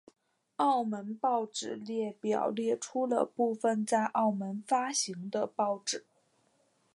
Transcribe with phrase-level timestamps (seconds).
[0.55, 6.07] 澳门报纸列表列出了部分在澳门发行的报纸。